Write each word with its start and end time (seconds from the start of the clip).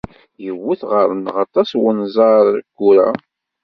Iwet 0.49 0.81
ɣer-neɣ 0.91 1.35
aṭas 1.45 1.69
n 1.77 1.81
unẓar 1.89 2.45
ayyur-a. 2.57 3.09